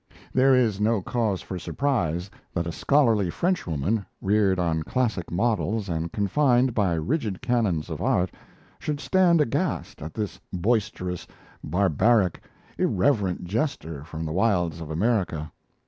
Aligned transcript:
There 0.33 0.55
is 0.55 0.81
no 0.81 0.99
cause 0.99 1.43
for 1.43 1.59
surprise 1.59 2.31
that 2.55 2.65
a 2.65 2.71
scholarly 2.71 3.29
Frenchwoman, 3.29 4.03
reared 4.19 4.57
on 4.57 4.81
classic 4.81 5.29
models 5.29 5.89
and 5.89 6.11
confined 6.11 6.73
by 6.73 6.95
rigid 6.95 7.39
canons 7.39 7.87
of 7.87 8.01
art, 8.01 8.31
should 8.79 8.99
stand 8.99 9.41
aghast 9.41 10.01
at 10.01 10.15
this 10.15 10.39
boisterous, 10.51 11.27
barbaric, 11.63 12.41
irreverent 12.79 13.43
jester 13.43 14.03
from 14.03 14.25
the 14.25 14.33
wilds 14.33 14.81
of 14.81 14.89
America. 14.89 15.51